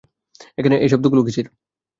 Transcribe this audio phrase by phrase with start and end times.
[0.57, 1.47] এখানে এই শব্দগুলো কিসের?